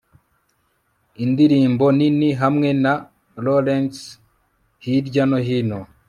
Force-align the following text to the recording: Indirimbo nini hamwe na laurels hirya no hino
Indirimbo 1.23 1.85
nini 1.97 2.29
hamwe 2.41 2.69
na 2.83 2.93
laurels 3.43 3.97
hirya 4.83 5.23
no 5.29 5.37
hino 5.47 5.79